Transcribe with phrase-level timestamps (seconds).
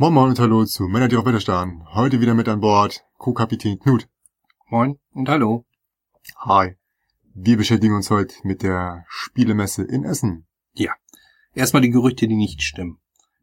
[0.00, 1.84] Moin Moin und Hallo zu Männer, die auf Wetter starren.
[1.92, 4.08] Heute wieder mit an Bord Co-Kapitän Knut.
[4.70, 5.66] Moin und hallo.
[6.36, 6.76] Hi.
[7.34, 10.46] Wir beschäftigen uns heute mit der Spielemesse in Essen.
[10.72, 10.92] Ja.
[11.52, 12.96] Erstmal die Gerüchte, die nicht stimmen.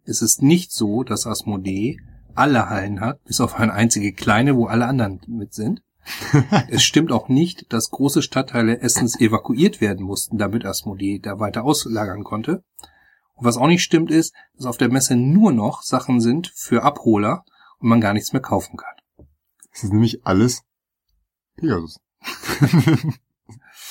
[0.03, 1.99] Es ist nicht so, dass Asmodee
[2.33, 5.83] alle Hallen hat, bis auf eine einzige kleine, wo alle anderen mit sind.
[6.69, 11.65] es stimmt auch nicht, dass große Stadtteile Essens evakuiert werden mussten, damit Asmodee da weiter
[11.65, 12.63] auslagern konnte.
[13.37, 16.83] Und was auch nicht stimmt ist, dass auf der Messe nur noch Sachen sind für
[16.83, 17.45] Abholer
[17.79, 19.27] und man gar nichts mehr kaufen kann.
[19.71, 20.63] Es ist nämlich alles
[21.55, 21.99] Pegasus.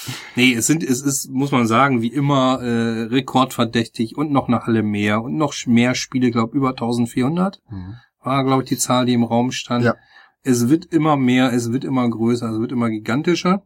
[0.37, 4.61] nee, es sind, es ist, muss man sagen, wie immer äh, rekordverdächtig und noch eine
[4.61, 7.63] Halle mehr und noch mehr Spiele, glaube über 1400.
[7.69, 7.97] Mhm.
[8.23, 9.85] War, glaube ich, die Zahl, die im Raum stand.
[9.85, 9.95] Ja.
[10.43, 13.65] Es wird immer mehr, es wird immer größer, es wird immer gigantischer.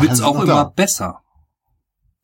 [0.00, 0.64] Wird es auch immer da.
[0.64, 1.21] besser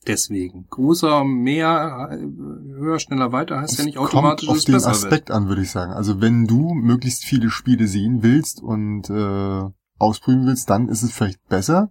[0.07, 0.67] deswegen.
[0.71, 5.31] Größer, mehr, höher, schneller, weiter heißt es ja nicht automatisch, kommt auf den Aspekt wird.
[5.31, 5.93] an, würde ich sagen.
[5.93, 11.13] Also wenn du möglichst viele Spiele sehen willst und äh, ausprüfen willst, dann ist es
[11.13, 11.91] vielleicht besser.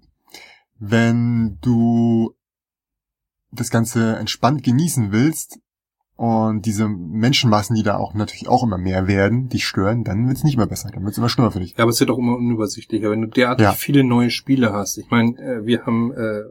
[0.79, 2.35] Wenn du
[3.51, 5.59] das Ganze entspannt genießen willst
[6.15, 10.37] und diese Menschenmassen, die da auch natürlich auch immer mehr werden, die stören, dann wird
[10.37, 11.71] es nicht mehr besser, dann wird es immer schlimmer für dich.
[11.77, 13.73] Ja, aber es wird auch immer unübersichtlicher, wenn du derartig ja.
[13.73, 14.97] viele neue Spiele hast.
[14.97, 16.43] Ich meine, äh, wir haben äh,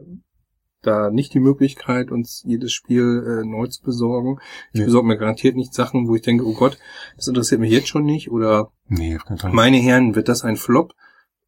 [0.87, 4.39] da nicht die Möglichkeit, uns jedes Spiel äh, neu zu besorgen.
[4.71, 4.85] Ich nee.
[4.85, 6.77] besorge mir garantiert nicht Sachen, wo ich denke, oh Gott,
[7.15, 8.31] das interessiert mich jetzt schon nicht.
[8.31, 9.17] Oder nee,
[9.51, 10.93] meine Herren, wird das ein Flop?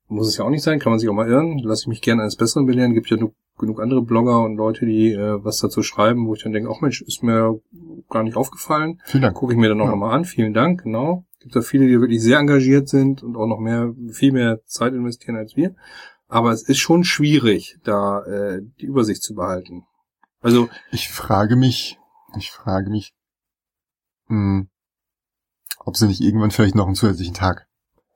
[0.08, 1.60] Muss es ja auch nicht sein, kann man sich auch mal irren.
[1.64, 2.94] Lass ich mich gerne eines Besseren belehren.
[2.94, 6.42] Gibt ja nur, genug andere Blogger und Leute, die äh, was dazu schreiben, wo ich
[6.42, 7.60] dann denke, ach Mensch, ist mir
[8.10, 9.00] gar nicht aufgefallen.
[9.06, 9.36] Vielen Dank.
[9.36, 9.92] Gucke ich mir dann auch ja.
[9.92, 10.26] nochmal an.
[10.26, 11.26] Vielen Dank, genau.
[11.40, 14.94] Gibt da viele, die wirklich sehr engagiert sind und auch noch mehr, viel mehr Zeit
[14.94, 15.76] investieren als wir.
[16.30, 19.84] Aber es ist schon schwierig, da äh, die Übersicht zu behalten.
[20.42, 22.00] Also ich frage mich,
[22.38, 23.14] ich frage mich,
[24.28, 24.70] mh, hm,
[25.80, 27.68] ob sie nicht irgendwann vielleicht noch einen zusätzlichen Tag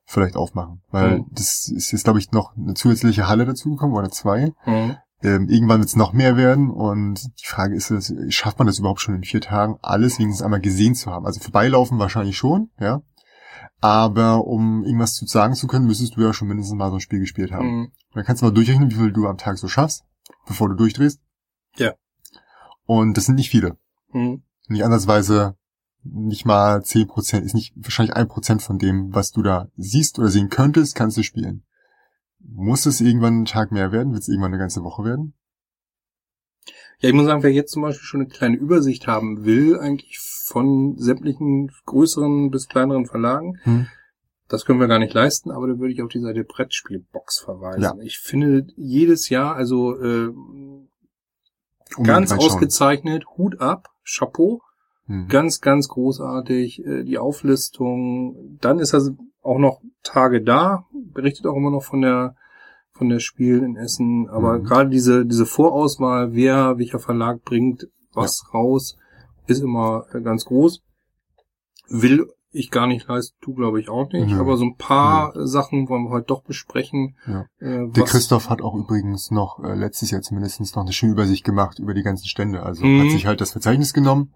[0.06, 1.26] vielleicht aufmachen, weil mhm.
[1.32, 4.54] das ist jetzt glaube ich noch eine zusätzliche Halle dazugekommen oder zwei.
[4.66, 4.98] Mhm.
[5.24, 9.00] Ähm, irgendwann wird es noch mehr werden und die Frage ist, schafft man das überhaupt
[9.00, 11.26] schon in vier Tagen, alles wenigstens einmal gesehen zu haben?
[11.26, 13.02] Also vorbeilaufen wahrscheinlich schon, ja.
[13.84, 17.02] Aber um irgendwas zu sagen zu können, müsstest du ja schon mindestens mal so ein
[17.02, 17.68] Spiel gespielt haben.
[17.68, 17.92] Mhm.
[18.14, 20.06] dann kannst du mal durchrechnen, wie viel du am Tag so schaffst,
[20.48, 21.20] bevor du durchdrehst.
[21.76, 21.92] Ja.
[22.86, 23.78] Und das sind nicht viele.
[24.14, 24.44] Mhm.
[24.70, 25.58] Nicht andersweise
[26.02, 30.18] nicht mal zehn Prozent, ist nicht wahrscheinlich ein Prozent von dem, was du da siehst
[30.18, 31.66] oder sehen könntest, kannst du spielen.
[32.40, 34.14] Muss es irgendwann ein Tag mehr werden?
[34.14, 35.34] Wird es irgendwann eine ganze Woche werden?
[37.04, 40.20] Ja, ich muss sagen, wer jetzt zum Beispiel schon eine kleine Übersicht haben will, eigentlich
[40.20, 43.88] von sämtlichen größeren bis kleineren Verlagen, hm.
[44.48, 47.82] das können wir gar nicht leisten, aber da würde ich auf die Seite Brettspielbox verweisen.
[47.82, 47.96] Ja.
[48.04, 50.32] Ich finde jedes Jahr, also äh,
[52.02, 54.62] ganz ausgezeichnet, Hut ab, Chapeau,
[55.08, 55.28] hm.
[55.28, 59.02] ganz, ganz großartig, äh, die Auflistung, dann ist er
[59.42, 62.38] auch noch Tage da, berichtet auch immer noch von der
[62.94, 64.30] von der Spiel in Essen.
[64.30, 64.64] Aber mhm.
[64.64, 68.60] gerade diese, diese Vorauswahl, wer, welcher Verlag bringt was ja.
[68.60, 68.98] raus,
[69.48, 70.82] ist immer ganz groß.
[71.90, 74.32] Will ich gar nicht leisten, du glaube ich auch nicht.
[74.32, 74.40] Mhm.
[74.40, 75.48] Aber so ein paar mhm.
[75.48, 77.16] Sachen wollen wir heute doch besprechen.
[77.26, 77.46] Ja.
[77.60, 81.44] Äh, der Christoph hat auch übrigens noch äh, letztes Jahr zumindest noch eine schöne Übersicht
[81.44, 82.62] gemacht über die ganzen Stände.
[82.64, 83.10] Also hat mhm.
[83.10, 84.34] sich halt das Verzeichnis genommen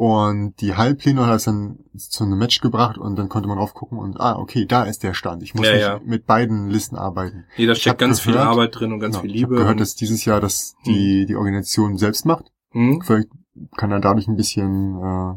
[0.00, 3.98] und die Halbpläne hat es dann zu einem Match gebracht und dann konnte man aufgucken
[3.98, 5.42] und ah, okay, da ist der Stand.
[5.42, 6.00] Ich muss ja, nicht ja.
[6.02, 7.44] mit beiden Listen arbeiten.
[7.58, 9.40] Nee, da steckt ganz gehört, viel Arbeit drin und ganz genau, viel Liebe.
[9.40, 11.26] Ich habe gehört, dass dieses Jahr das die, hm.
[11.26, 12.50] die Organisation selbst macht.
[12.70, 13.02] Hm.
[13.02, 13.28] Vielleicht
[13.76, 15.34] kann er dadurch ein bisschen, äh,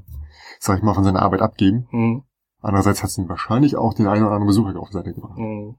[0.60, 1.88] sag ich mal, von seiner Arbeit abgeben.
[1.90, 2.24] Hm.
[2.62, 5.36] Andererseits hat es ihm wahrscheinlich auch den einen oder anderen Besucher auf die Seite gebracht.
[5.36, 5.76] Hm.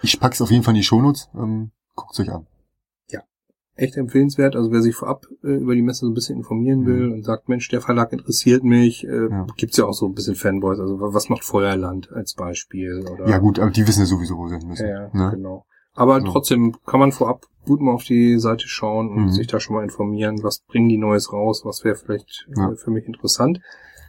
[0.00, 1.28] Ich pack's auf jeden Fall in die Shownotes.
[1.34, 2.46] Ähm, guckt's euch an
[3.74, 4.54] echt empfehlenswert.
[4.56, 6.86] Also wer sich vorab äh, über die Messe so ein bisschen informieren mhm.
[6.86, 7.12] will mhm.
[7.12, 9.46] und sagt, Mensch, der Verlag interessiert mich, äh, ja.
[9.56, 10.78] gibt's ja auch so ein bisschen Fanboys.
[10.78, 13.04] Also was macht Feuerland als Beispiel?
[13.10, 14.86] Oder, ja gut, aber die wissen ja sowieso, wo sie hin müssen.
[14.86, 15.30] Ja, ne?
[15.34, 15.64] genau.
[15.94, 16.32] Aber genau.
[16.32, 19.32] trotzdem kann man vorab gut mal auf die Seite schauen und mhm.
[19.32, 22.74] sich da schon mal informieren, was bringen die Neues raus, was wäre vielleicht äh, ja.
[22.74, 23.60] für mich interessant.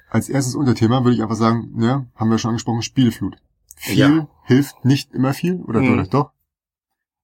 [0.10, 3.38] Als erstes Unterthema würde ich einfach sagen, ja, haben wir schon angesprochen, Spieleflut.
[3.76, 4.28] Viel ja.
[4.44, 6.08] hilft nicht immer viel, oder mhm.
[6.10, 6.32] doch?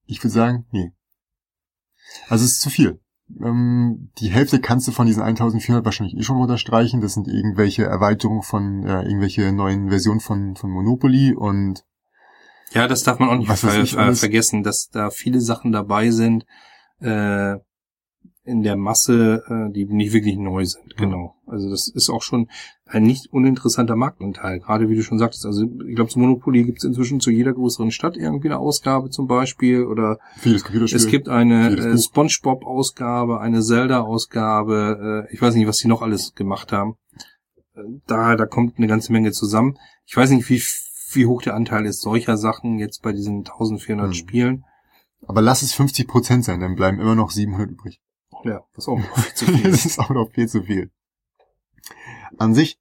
[0.05, 0.91] Ich würde sagen, nee.
[2.27, 2.99] Also es ist zu viel.
[3.43, 7.01] Ähm, die Hälfte kannst du von diesen 1400 wahrscheinlich eh schon unterstreichen.
[7.01, 11.85] Das sind irgendwelche Erweiterungen von, äh, irgendwelche neuen Versionen von, von Monopoly und
[12.71, 16.45] ja, das darf man auch nicht ver ver vergessen, dass da viele Sachen dabei sind,
[16.99, 17.55] äh,
[18.49, 20.97] in der Masse, äh, die nicht wirklich neu sind.
[20.97, 21.35] Genau.
[21.45, 22.49] Also das ist auch schon
[22.85, 24.59] ein nicht uninteressanter Marktanteil.
[24.59, 27.53] Gerade wie du schon sagtest, also ich glaube, zu Monopoly gibt es inzwischen zu jeder
[27.53, 33.61] größeren Stadt irgendwie eine Ausgabe zum Beispiel oder Vieles es gibt eine äh, SpongeBob-Ausgabe, eine
[33.61, 35.27] Zelda-Ausgabe.
[35.29, 36.95] Äh, ich weiß nicht, was die noch alles gemacht haben.
[38.07, 39.77] da, da kommt eine ganze Menge zusammen.
[40.05, 40.61] Ich weiß nicht, wie,
[41.13, 44.13] wie hoch der Anteil ist solcher Sachen jetzt bei diesen 1400 hm.
[44.13, 44.65] Spielen.
[45.27, 48.01] Aber lass es 50 Prozent sein, dann bleiben immer noch 700 übrig.
[48.43, 49.71] Ja, was auch noch viel zu viel.
[49.71, 50.91] das ist auch noch viel zu viel.
[52.37, 52.79] An sich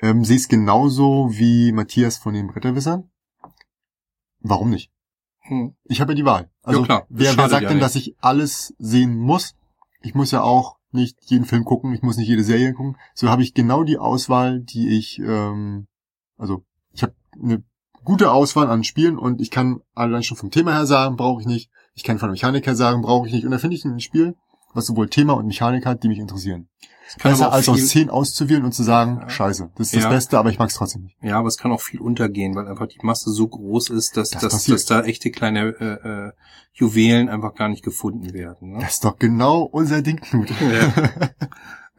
[0.00, 3.10] ähm, sehe ich es genauso wie Matthias von den Bretterwissern.
[4.40, 4.90] Warum nicht?
[5.40, 5.74] Hm.
[5.84, 6.50] Ich habe ja die Wahl.
[6.62, 7.06] Also ja, klar.
[7.08, 7.84] Wer, wer sagt ja denn, nicht.
[7.84, 9.54] dass ich alles sehen muss?
[10.02, 12.96] Ich muss ja auch nicht jeden Film gucken, ich muss nicht jede Serie gucken.
[13.14, 15.86] So habe ich genau die Auswahl, die ich, ähm,
[16.36, 17.62] also ich habe eine
[18.04, 21.46] gute Auswahl an Spielen und ich kann allein schon vom Thema her sagen, brauche ich
[21.46, 21.70] nicht.
[21.94, 23.44] Ich kann von der Mechanik her sagen, brauche ich nicht.
[23.44, 24.36] Und da finde ich ein Spiel,
[24.72, 26.68] was sowohl Thema und Mechanik hat, die mich interessieren.
[27.22, 29.28] Besser als aus zehn auszuwählen und zu sagen, ja.
[29.28, 30.00] scheiße, das ist ja.
[30.02, 31.16] das Beste, aber ich mag es trotzdem nicht.
[31.22, 34.30] Ja, aber es kann auch viel untergehen, weil einfach die Masse so groß ist, dass,
[34.30, 36.32] das dass, dass da echte kleine äh, äh,
[36.72, 38.72] Juwelen einfach gar nicht gefunden werden.
[38.72, 38.78] Ne?
[38.80, 40.50] Das ist doch genau unser Ding, Knut.
[40.60, 40.92] Ja.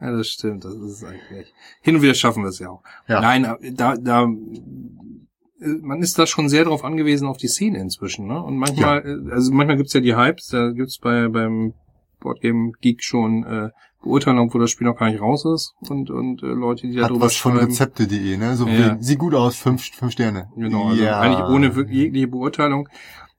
[0.00, 1.52] ja, das stimmt, das ist es eigentlich.
[1.82, 2.82] Hin und wieder schaffen wir es ja auch.
[3.06, 3.20] Ja.
[3.20, 4.26] Nein, da, da
[5.80, 8.42] man ist da schon sehr darauf angewiesen auf die Szene inzwischen, ne?
[8.42, 8.98] Und manchmal.
[9.06, 11.74] Äh, also manchmal gibt's ja die Hypes, da gibt's bei beim
[12.22, 13.70] Boardgame Geek schon äh,
[14.02, 17.08] Beurteilung, wo das Spiel noch gar nicht raus ist und und äh, Leute, die da
[17.08, 17.58] drüber was schreiben.
[17.58, 18.56] von Rezepte.de, ne?
[18.56, 18.96] So ja.
[19.00, 20.48] sieht gut aus, fünf, fünf Sterne.
[20.56, 21.20] Genau, also ja.
[21.20, 22.88] eigentlich ohne wirklich jegliche Beurteilung.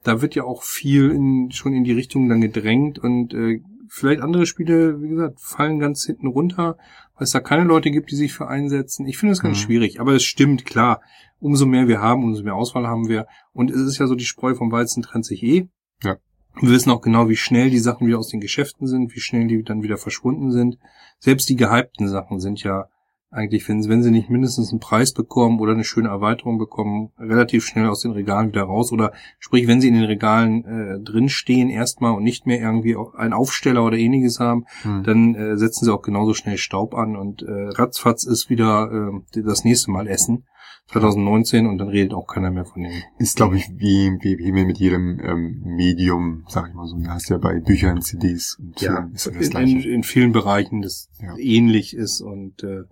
[0.03, 4.21] Da wird ja auch viel in, schon in die Richtung dann gedrängt und äh, vielleicht
[4.21, 6.77] andere Spiele, wie gesagt, fallen ganz hinten runter,
[7.15, 9.05] weil es da keine Leute gibt, die sich für einsetzen.
[9.05, 9.61] Ich finde es ganz mhm.
[9.61, 11.01] schwierig, aber es stimmt, klar
[11.43, 13.27] umso mehr wir haben, umso mehr Auswahl haben wir.
[13.51, 15.67] Und es ist ja so, die Spreu vom Weizen trennt sich eh.
[16.01, 16.15] Ja.
[16.59, 19.47] Wir wissen auch genau, wie schnell die Sachen wieder aus den Geschäften sind, wie schnell
[19.47, 20.77] die dann wieder verschwunden sind.
[21.19, 22.87] Selbst die gehypten Sachen sind ja
[23.33, 27.65] eigentlich, wenn, wenn sie nicht mindestens einen Preis bekommen oder eine schöne Erweiterung bekommen, relativ
[27.65, 28.91] schnell aus den Regalen wieder raus.
[28.91, 33.33] Oder sprich, wenn sie in den Regalen äh, drinstehen erstmal und nicht mehr irgendwie einen
[33.33, 35.03] Aufsteller oder ähnliches haben, hm.
[35.03, 39.41] dann äh, setzen sie auch genauso schnell Staub an und äh, ratzfatz ist wieder äh,
[39.41, 40.45] das nächste Mal Essen.
[40.87, 42.91] 2019 und dann redet auch keiner mehr von dem.
[43.17, 46.97] Ist, glaube ich, wie, wie, wie mit jedem ähm, Medium, sag ich mal so.
[46.97, 50.81] Du hast ja bei Büchern, CDs und ja, ist das in, in, in, vielen Bereichen
[50.81, 51.35] das ja.
[51.37, 52.83] ähnlich ist und äh,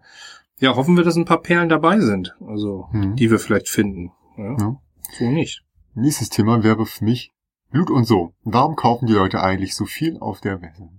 [0.59, 3.15] ja, hoffen wir, dass ein paar Perlen dabei sind, also mhm.
[3.15, 4.11] die wir vielleicht finden.
[4.37, 4.57] Ja?
[4.57, 4.81] ja.
[5.17, 5.63] So nicht.
[5.93, 7.33] Nächstes Thema wäre für mich
[7.71, 8.33] Blut und so.
[8.43, 10.89] Warum kaufen die Leute eigentlich so viel auf der Wette?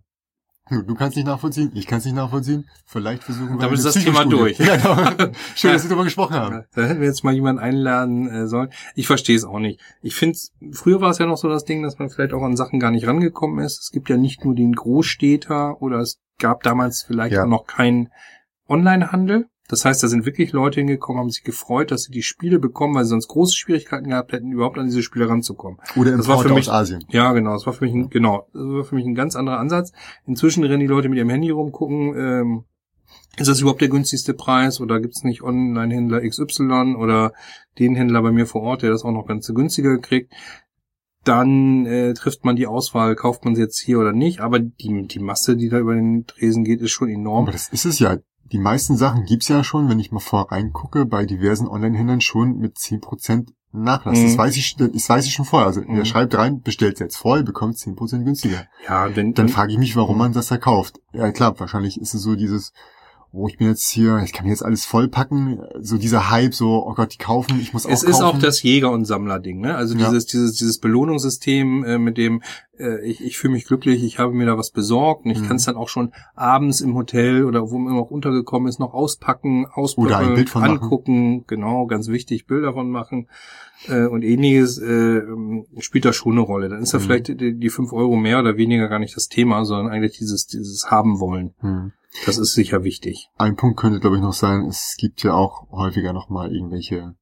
[0.80, 2.68] Du kannst nicht nachvollziehen, ich kann es nicht nachvollziehen.
[2.86, 4.58] Vielleicht versuchen wir Damit ist das Thema durch.
[4.58, 5.32] Ja, genau.
[5.54, 6.64] Schön, dass wir darüber gesprochen haben.
[6.74, 8.70] Da hätten wir jetzt mal jemanden einladen äh, sollen.
[8.94, 9.80] Ich verstehe es auch nicht.
[10.00, 10.38] Ich finde,
[10.72, 12.90] früher war es ja noch so das Ding, dass man vielleicht auch an Sachen gar
[12.90, 13.80] nicht rangekommen ist.
[13.80, 17.44] Es gibt ja nicht nur den Großstädter oder es gab damals vielleicht ja.
[17.44, 18.08] auch noch keinen
[18.66, 19.48] Onlinehandel.
[19.72, 22.94] Das heißt, da sind wirklich Leute hingekommen, haben sich gefreut, dass sie die Spiele bekommen,
[22.94, 25.80] weil sie sonst große Schwierigkeiten gehabt hätten, überhaupt an diese Spiele ranzukommen.
[25.96, 27.02] Oder das war für mich, aus Asien.
[27.08, 27.54] Ja, genau.
[27.54, 28.46] Das war für mich ein, genau.
[28.52, 29.92] Das war für mich ein ganz anderer Ansatz.
[30.26, 32.64] Inzwischen rennen die Leute mit ihrem Handy rumgucken, ähm,
[33.38, 37.32] ist das überhaupt der günstigste Preis oder gibt's nicht Online-Händler XY oder
[37.78, 40.34] den Händler bei mir vor Ort, der das auch noch ganz günstiger kriegt?
[41.24, 45.06] Dann äh, trifft man die Auswahl, kauft man sie jetzt hier oder nicht, aber die,
[45.06, 47.44] die Masse, die da über den Tresen geht, ist schon enorm.
[47.44, 48.18] Aber das ist es ja
[48.52, 52.58] die meisten Sachen gibt's ja schon, wenn ich mal vor reingucke, bei diversen Online-Händlern schon
[52.58, 54.18] mit 10% Nachlass.
[54.18, 54.24] Mhm.
[54.24, 55.66] Das weiß ich, das weiß ich schon vorher.
[55.66, 55.96] Also mhm.
[55.96, 58.66] er schreibt rein, bestellt jetzt voll, bekommt 10% günstiger.
[58.86, 61.00] Ja, wenn, dann frage ich mich, warum man das da kauft.
[61.14, 62.74] Ja klar, wahrscheinlich ist es so dieses,
[63.32, 66.86] oh, ich bin jetzt hier, ich kann mir jetzt alles vollpacken, so dieser Hype, so,
[66.86, 68.36] oh Gott, die kaufen, ich muss auch Es ist kaufen.
[68.36, 69.74] auch das Jäger- und Sammler-Ding, ne?
[69.74, 70.06] Also ja.
[70.06, 72.42] dieses, dieses, dieses Belohnungssystem, äh, mit dem
[72.78, 75.46] äh, ich, ich fühle mich glücklich, ich habe mir da was besorgt und ich mhm.
[75.46, 78.92] kann es dann auch schon abends im Hotel oder wo man auch untergekommen ist, noch
[78.92, 81.44] auspacken, auspacken, angucken, machen.
[81.46, 83.28] genau, ganz wichtig, Bilder davon machen
[83.88, 85.22] äh, und ähnliches äh,
[85.78, 86.68] spielt da schon eine Rolle.
[86.68, 87.02] Dann ist da mhm.
[87.02, 90.46] vielleicht die, die fünf Euro mehr oder weniger gar nicht das Thema, sondern eigentlich dieses,
[90.46, 91.54] dieses haben wollen.
[91.60, 91.92] Mhm.
[92.26, 93.28] Das ist sicher wichtig.
[93.38, 97.14] Ein Punkt könnte, glaube ich, noch sein, es gibt ja auch häufiger nochmal irgendwelche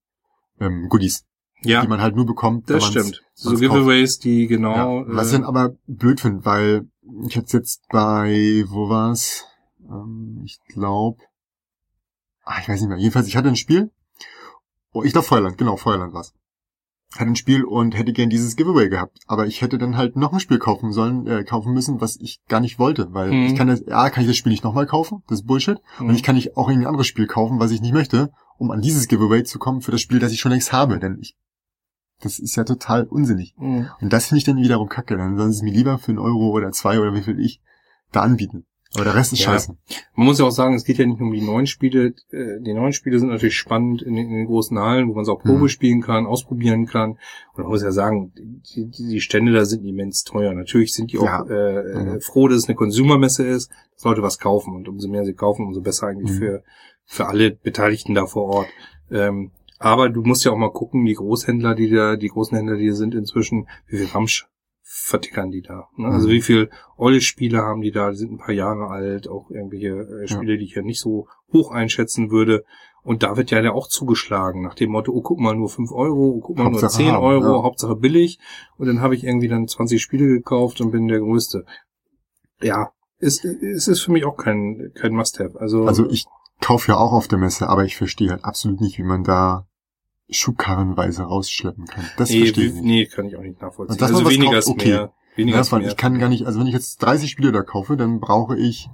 [0.59, 1.25] ähm, Goodies,
[1.62, 2.69] ja, die man halt nur bekommt.
[2.69, 3.23] Das stimmt.
[3.35, 4.25] So Giveaways, kauft.
[4.25, 5.00] die genau.
[5.00, 6.88] Ja, was ich dann aber blöd finde, weil
[7.26, 9.45] ich jetzt jetzt bei, wo war's?
[9.88, 11.23] Ähm, ich glaube,
[12.43, 12.99] ah, ich weiß nicht mehr.
[12.99, 13.90] Jedenfalls, ich hatte ein Spiel.
[14.93, 16.35] Oh, ich glaube Feuerland, genau, Feuerland war's
[17.14, 19.19] hatte ein Spiel und hätte gern dieses Giveaway gehabt.
[19.26, 22.40] Aber ich hätte dann halt noch ein Spiel kaufen sollen, äh, kaufen müssen, was ich
[22.49, 23.12] gar nicht wollte.
[23.12, 23.47] Weil mhm.
[23.47, 25.79] ich kann das, ja, kann ich das Spiel nicht nochmal kaufen, das ist Bullshit.
[25.99, 26.09] Mhm.
[26.09, 28.81] Und ich kann nicht auch irgendein anderes Spiel kaufen, was ich nicht möchte, um an
[28.81, 31.00] dieses Giveaway zu kommen für das Spiel, das ich schon längst habe.
[31.00, 31.37] Denn ich,
[32.21, 33.55] das ist ja total unsinnig.
[33.59, 33.88] Mhm.
[34.00, 35.17] Und das finde ich dann wiederum kacke.
[35.17, 37.61] Dann sollen sie es mir lieber für einen Euro oder zwei oder wie viel ich
[38.12, 38.67] da anbieten.
[38.94, 39.52] Aber der Rest ist ja.
[39.52, 39.76] scheiße.
[40.16, 42.14] Man muss ja auch sagen, es geht ja nicht nur um die neuen Spiele.
[42.32, 45.23] Äh, die neuen Spiele sind natürlich spannend in den, in den großen Hallen, wo man
[45.23, 45.68] es auch Probe mhm.
[45.68, 47.12] spielen kann, ausprobieren kann.
[47.52, 50.54] Und man muss ja sagen, die, die Stände da sind immens teuer.
[50.54, 51.47] Natürlich sind die auch ja.
[51.47, 52.20] äh, mhm.
[52.20, 54.75] froh, dass es eine Consumermesse ist, dass Leute was kaufen.
[54.75, 56.38] Und umso mehr sie kaufen, umso besser eigentlich mhm.
[56.38, 56.62] für
[57.11, 58.68] für alle Beteiligten da vor Ort.
[59.11, 62.76] Ähm, aber du musst ja auch mal gucken, die Großhändler, die da, die großen Händler,
[62.76, 64.47] die sind inzwischen, wie viel Ramsch
[64.92, 65.88] vertickern die da?
[65.97, 66.09] Ne?
[66.09, 66.32] Also Mhm.
[66.32, 68.11] wie viel olle Spiele haben die da?
[68.11, 69.88] Die sind ein paar Jahre alt, auch irgendwelche
[70.25, 72.64] äh, Spiele, die ich ja nicht so hoch einschätzen würde.
[73.02, 75.90] Und da wird ja der auch zugeschlagen, nach dem Motto, oh, guck mal, nur 5
[75.92, 77.62] Euro, oh, guck mal, nur Hauptsache 10 haben, Euro, ja.
[77.62, 78.38] Hauptsache billig.
[78.76, 81.64] Und dann habe ich irgendwie dann 20 Spiele gekauft und bin der Größte.
[82.61, 85.59] Ja, es, es ist für mich auch kein, kein Must-Have.
[85.61, 86.26] Also, Also ich
[86.61, 89.66] kaufe ja auch auf der Messe, aber ich verstehe halt absolut nicht, wie man da
[90.31, 92.05] schubkarrenweise rausschleppen kann.
[92.17, 92.85] Das nee, verstehe ich nicht.
[92.85, 93.93] nee, kann ich auch nicht nachvollziehen.
[93.95, 94.89] Und dass also weniger kauft, ist okay.
[94.89, 95.13] mehr.
[95.37, 95.81] Weniger Ja, ist mehr.
[95.89, 98.89] ich kann gar nicht, also wenn ich jetzt 30 Spiele da kaufe, dann brauche ich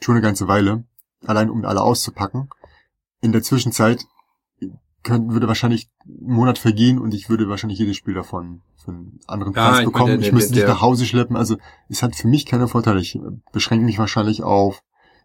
[0.00, 0.84] schon eine ganze Weile,
[1.24, 2.48] allein um alle auszupacken.
[3.20, 4.04] In der Zwischenzeit
[5.02, 9.20] könnte, würde wahrscheinlich ein Monat vergehen und ich würde wahrscheinlich jedes Spiel davon für einen
[9.26, 10.06] anderen Ja, Preis meine, bekommen.
[10.08, 11.36] der- ich der- müsste nicht der- nach Hause schleppen.
[11.36, 11.56] Also
[11.88, 13.00] es hat für mich keine Vorteile.
[13.00, 13.18] Ich
[13.52, 14.82] beschränke mich wahrscheinlich auf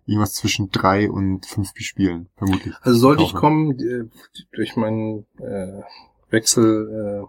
[0.08, 2.74] irgendwas zwischen drei und fünf Spielen, vermutlich.
[2.82, 3.42] Also sollte ich kaufe.
[3.42, 4.10] kommen, äh,
[4.56, 5.82] durch meinen äh,
[6.30, 7.28] Wechsel, äh,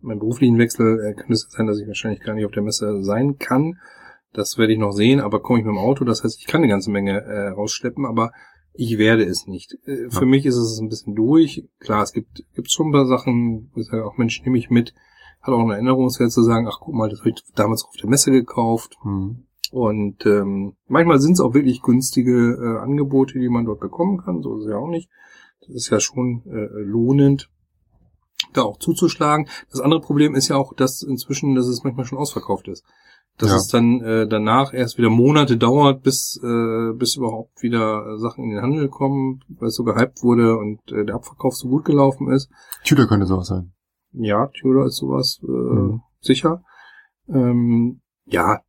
[0.00, 3.02] meinen beruflichen Wechsel, äh, könnte es sein, dass ich wahrscheinlich gar nicht auf der Messe
[3.02, 3.78] sein kann.
[4.32, 6.60] Das werde ich noch sehen, aber komme ich mit dem Auto, das heißt, ich kann
[6.62, 8.30] eine ganze Menge äh, rausschleppen, aber
[8.74, 9.74] ich werde es nicht.
[9.86, 10.26] Äh, für Ja.
[10.26, 11.64] mich ist es ein bisschen durch.
[11.80, 14.70] Klar, es gibt, gibt schon ein paar Sachen, wo ich sage, auch Mensch, nehme ich
[14.70, 14.94] mit.
[15.40, 18.10] Hat auch einen Erinnerungswert zu sagen, ach guck mal, das habe ich damals auf der
[18.10, 18.96] Messe gekauft.
[19.02, 19.46] Hm.
[19.72, 24.42] Und ähm, manchmal sind es auch wirklich günstige äh, Angebote, die man dort bekommen kann.
[24.42, 25.10] So ist es ja auch nicht.
[25.60, 27.50] Das ist ja schon äh, lohnend,
[28.54, 29.46] da auch zuzuschlagen.
[29.70, 32.84] Das andere Problem ist ja auch, dass inzwischen, dass es manchmal schon ausverkauft ist.
[33.36, 33.56] Dass Ja.
[33.56, 38.50] es dann äh, danach erst wieder Monate dauert, bis äh, bis überhaupt wieder Sachen in
[38.50, 42.30] den Handel kommen, weil es so gehypt wurde und äh, der Abverkauf so gut gelaufen
[42.32, 42.50] ist.
[42.84, 43.72] Tudor könnte sowas sein.
[44.12, 46.00] Ja, Tudor ist sowas äh, Mhm.
[46.20, 46.62] sicher.
[47.28, 48.60] Ähm, ja,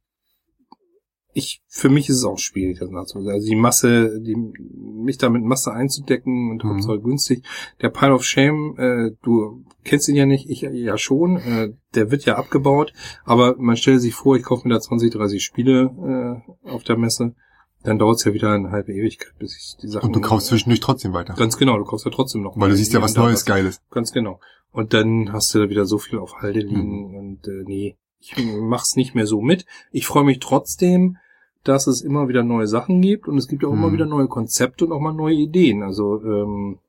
[1.34, 3.34] ich für mich ist es auch schwierig, das nachzuvollziehen.
[3.34, 6.70] Also die Masse, die mich da mit Masse einzudecken und Mhm.
[6.70, 7.44] Hauptsache günstig.
[7.82, 11.38] Der Pile of Shame, äh, du kennst ihn ja nicht, ich ja schon.
[11.38, 12.94] Äh, der wird ja abgebaut,
[13.26, 16.98] aber man stellt sich vor, ich kaufe mir da 20, 30 Spiele äh, auf der
[16.98, 17.36] Messe,
[17.84, 20.08] dann dauert es ja wieder eine halbe Ewigkeit, bis ich die Sachen.
[20.08, 21.34] Und du kaufst zwischendurch trotzdem weiter.
[21.36, 22.60] Ganz genau, du kaufst ja trotzdem noch.
[22.60, 23.82] Weil du siehst ja was Neues, Geiles.
[23.92, 24.40] Ganz genau.
[24.72, 28.36] Und dann hast du da wieder so viel auf Halde liegen und äh, nee, ich
[28.38, 29.66] mach's nicht mehr so mit.
[29.92, 31.18] Ich freue mich trotzdem,
[31.64, 33.94] dass es immer wieder neue Sachen gibt und es gibt auch immer Mhm.
[33.94, 35.84] wieder neue Konzepte und auch mal neue Ideen.
[35.84, 36.80] Also ähm,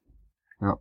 [0.60, 0.78] Ja.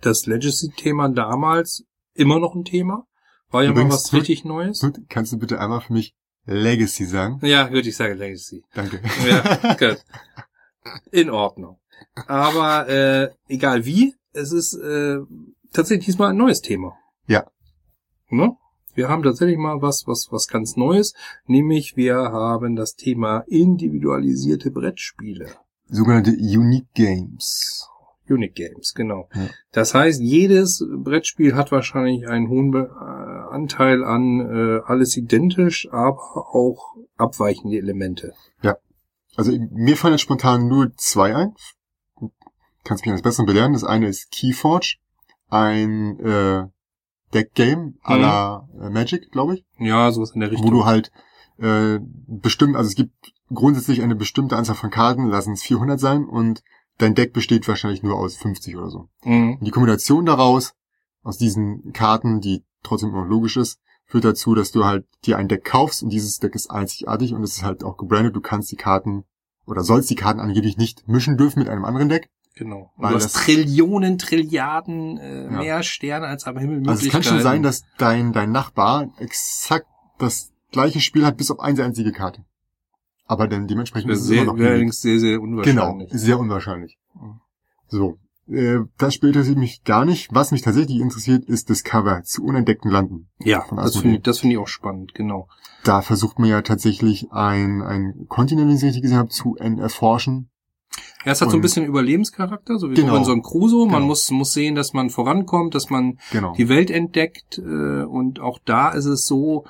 [0.00, 1.84] das Legacy-Thema damals
[2.14, 3.06] immer noch ein Thema.
[3.50, 4.84] War ja mal Übrigens, was richtig Neues.
[5.08, 6.14] Kannst du bitte einmal für mich
[6.46, 7.40] Legacy sagen?
[7.42, 8.62] Ja, gut, ich sage Legacy.
[8.74, 9.00] Danke.
[9.28, 10.04] Ja, gut.
[11.10, 11.78] In Ordnung.
[12.26, 15.18] Aber äh, egal wie, es ist äh,
[15.72, 16.96] tatsächlich diesmal ein neues Thema.
[17.26, 17.46] Ja.
[18.30, 18.56] Ne?
[18.94, 21.14] Wir haben tatsächlich mal was, was, was ganz Neues,
[21.46, 25.48] nämlich wir haben das Thema individualisierte Brettspiele.
[25.88, 27.88] Sogenannte Unique Games.
[28.28, 29.28] Unique Games, genau.
[29.34, 29.48] Ja.
[29.72, 32.86] Das heißt, jedes Brettspiel hat wahrscheinlich einen hohen äh,
[33.50, 38.32] Anteil an äh, alles identisch, aber auch abweichende Elemente.
[39.36, 41.54] Also mir fallen jetzt spontan nur zwei ein.
[42.84, 43.72] Kannst mich eines Besseren belehren.
[43.72, 44.96] Das eine ist Keyforge,
[45.48, 46.66] ein äh,
[47.34, 49.64] Deck-Game à la äh, Magic, glaube ich.
[49.78, 50.70] Ja, sowas in der Wo Richtung.
[50.70, 51.12] du halt
[51.58, 56.24] äh, bestimmt, also es gibt grundsätzlich eine bestimmte Anzahl von Karten, lassen es 400 sein
[56.24, 56.62] und
[56.98, 59.08] dein Deck besteht wahrscheinlich nur aus 50 oder so.
[59.24, 59.54] Mhm.
[59.58, 60.74] Und die Kombination daraus,
[61.22, 65.48] aus diesen Karten, die trotzdem immer logisch ist, führt dazu, dass du halt dir ein
[65.48, 68.34] Deck kaufst und dieses Deck ist einzigartig und es ist halt auch gebrandet.
[68.34, 69.24] Du kannst die Karten
[69.66, 72.28] oder sollst die Karten angeblich nicht mischen dürfen mit einem anderen Deck.
[72.56, 72.92] Genau.
[72.96, 75.50] Und Weil du hast das- Trillionen, Trilliarden äh, Ja.
[75.50, 79.86] mehr Sterne als am Himmel Also es kann schon sein, dass dein, dein Nachbar exakt
[80.18, 82.44] das gleiche Spiel hat, bis auf eine einzige Karte.
[83.26, 86.10] Aber dann dementsprechend das ist es sehr, immer noch allerdings sehr, sehr Genau, unwahrscheinlich.
[86.12, 86.98] sehr unwahrscheinlich.
[87.86, 90.28] So, äh, das Spiel interessiert mich gar nicht.
[90.32, 93.28] Was mich tatsächlich interessiert, ist das Cover zu unentdeckten Landen.
[93.38, 95.48] Ja, das finde ich, das finde ich auch spannend, genau.
[95.84, 99.56] Da versucht man ja tatsächlich ein, ein Kontinent, wenn ich es richtig gesehen habe, zu
[99.56, 100.49] en- erforschen.
[101.24, 103.12] Ja, es hat so ein Und- bisschen Überlebenscharakter, so wie Genau.
[103.12, 103.86] Robinson Crusoe.
[103.86, 104.06] Man Genau.
[104.06, 106.54] muss, muss sehen, dass man vorankommt, dass man Genau.
[106.56, 107.58] die Welt entdeckt.
[107.58, 109.64] Äh, und auch da ist es so,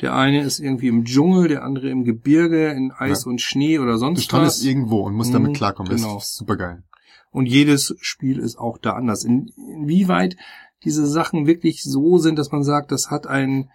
[0.00, 3.30] der eine ist irgendwie im Dschungel, der andere im Gebirge, in Eis Ja.
[3.30, 4.64] und Schnee oder Du sonst standest was.
[4.66, 5.94] irgendwo und musst Mhm, damit klarkommen.
[5.94, 6.14] genau.
[6.16, 6.82] Das ist super geil.
[7.30, 9.22] Und jedes Spiel ist auch da anders.
[9.24, 10.36] In, inwieweit
[10.84, 13.70] diese Sachen wirklich so sind, dass man sagt, das hat einen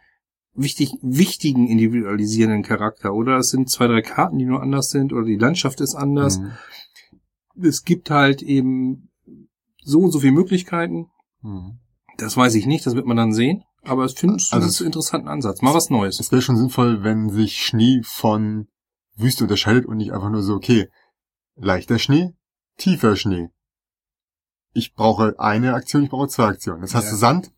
[0.54, 3.14] wichtig, wichtigen individualisierenden Charakter.
[3.14, 6.40] Oder es sind zwei, drei Karten, die nur anders sind, oder die Landschaft ist anders.
[6.40, 6.52] Mhm.
[7.64, 9.10] Es gibt halt eben
[9.84, 11.08] so und so viele Möglichkeiten.
[11.42, 11.80] Mhm.
[12.18, 13.64] Das weiß ich nicht, das wird man dann sehen.
[13.84, 15.62] Aber ich finde Also es einen interessanten Ansatz.
[15.62, 16.20] Mal was Neues.
[16.20, 18.68] Es wäre schon sinnvoll, wenn sich Schnee von
[19.16, 20.88] Wüste unterscheidet und nicht einfach nur so, okay,
[21.56, 22.34] leichter Schnee,
[22.78, 23.50] tiefer Schnee.
[24.74, 26.82] Ich brauche eine Aktion, ich brauche zwei Aktionen.
[26.82, 27.12] Jetzt hast Ja.
[27.12, 27.52] du Sand,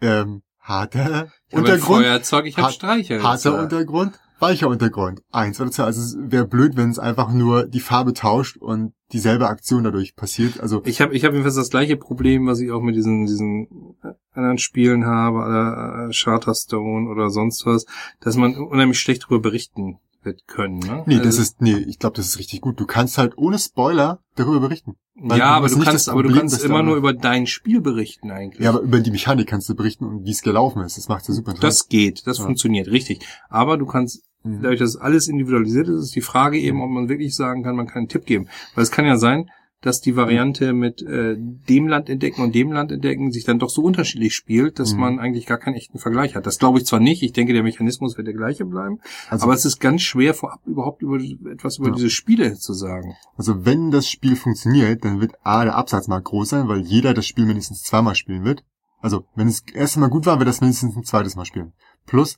[0.00, 3.22] ähm, harter Untergrund, Feuerzeug, ich habe Streicher.
[3.22, 5.22] harter Untergrund, weicher Untergrund.
[5.30, 5.84] Eins oder zwei.
[5.84, 10.14] Also es wäre blöd, wenn es einfach nur die Farbe tauscht und dieselbe Aktion dadurch
[10.16, 10.60] passiert.
[10.60, 13.96] Also Ich habe ich hab jedenfalls das gleiche Problem, was ich auch mit diesen, diesen
[14.32, 17.86] anderen Spielen habe, äh, Charterstone oder sonst was,
[18.20, 20.78] dass man unheimlich schlecht darüber berichten wird können.
[20.80, 21.02] Ne?
[21.06, 22.78] nee, das Also- ist nee, ich glaube, das ist richtig gut.
[22.78, 24.96] Du kannst halt ohne Spoiler darüber berichten.
[25.16, 28.30] ja, aber du kannst, das aber du Problem, kannst immer nur über dein Spiel berichten
[28.30, 28.60] eigentlich.
[28.62, 30.96] Ja, aber über die Mechanik kannst du berichten und wie es gelaufen ist.
[30.96, 32.44] Das macht ja super das geht, das Ja.
[32.44, 33.20] funktioniert, richtig.
[33.48, 34.62] Aber du kannst, Mhm.
[34.62, 37.86] dadurch, dass alles individualisiert ist, ist die Frage eben, ob man wirklich sagen kann, man
[37.86, 38.48] kann einen Tipp geben.
[38.74, 39.50] Weil es kann ja sein,
[39.82, 43.70] dass die Variante mit äh, dem Land entdecken und dem Land entdecken sich dann doch
[43.70, 45.00] so unterschiedlich spielt, dass Mhm.
[45.00, 46.46] man eigentlich gar keinen echten Vergleich hat.
[46.46, 48.98] Das glaube ich zwar nicht, ich denke, der Mechanismus wird der gleiche bleiben,
[49.30, 51.16] Also, aber es ist ganz schwer vorab überhaupt über
[51.50, 51.94] etwas über Ja.
[51.94, 53.14] diese Spiele zu sagen.
[53.36, 57.26] also wenn das Spiel funktioniert, dann wird A, der Absatzmarkt groß sein, weil jeder das
[57.26, 58.64] Spiel mindestens zweimal spielen wird.
[59.02, 61.72] Also, wenn es das erste Mal gut war, wird das mindestens ein zweites Mal spielen.
[62.06, 62.36] Plus,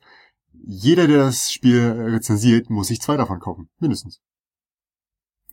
[0.65, 3.69] jeder, der das Spiel rezensiert, muss sich zwei davon kaufen.
[3.81, 4.21] Mindestens.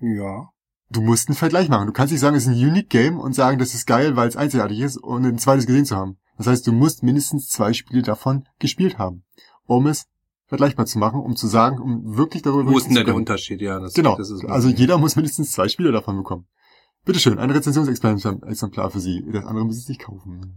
[0.02, 0.50] Ja.
[0.92, 1.86] Du musst einen Vergleich machen.
[1.88, 4.28] Du kannst nicht sagen, es ist ein Unique Game und sagen, das ist geil, weil
[4.28, 6.18] es einzigartig ist, ohne ein zweites gesehen zu haben.
[6.38, 9.24] Das heißt, du musst mindestens zwei Spiele davon gespielt haben,
[9.66, 10.08] um es
[10.48, 13.14] vergleichbar zu machen, um zu sagen, um wirklich darüber Wo ist denn der.
[13.14, 13.62] Unterschied?
[13.62, 14.18] Ja, das, Genau.
[14.18, 16.48] das ist also jeder muss mindestens zwei Spiele davon bekommen.
[17.06, 19.24] Bitteschön, ein Rezensionsexemplar für Sie.
[19.32, 20.56] Das andere müssen Sie sich kaufen.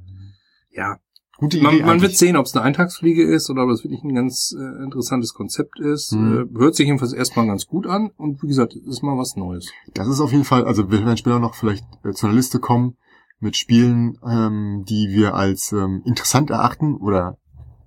[0.71, 0.99] ja,
[1.43, 4.05] Gute Idee Man, man wird sehen, ob es eine Eintagsfliege ist oder ob das wirklich
[4.05, 6.13] ein ganz äh, interessantes Konzept ist.
[6.13, 6.49] Mhm.
[6.55, 9.73] Äh, hört sich jedenfalls erstmal ganz gut an und wie gesagt, ist mal was Neues.
[9.93, 12.61] Das ist auf jeden Fall, also wir werden später noch vielleicht äh, zu einer Liste
[12.61, 12.97] kommen
[13.41, 17.39] mit Spielen, ähm, die wir als ähm, interessant erachten oder